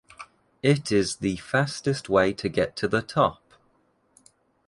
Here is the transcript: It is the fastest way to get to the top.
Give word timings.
It 0.63 0.91
is 0.91 1.17
the 1.17 1.35
fastest 1.35 2.09
way 2.09 2.33
to 2.33 2.49
get 2.49 2.75
to 2.77 2.87
the 2.87 3.03
top. 3.03 3.39